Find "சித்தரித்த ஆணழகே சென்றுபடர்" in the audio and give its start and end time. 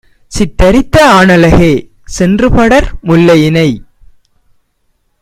0.31-2.87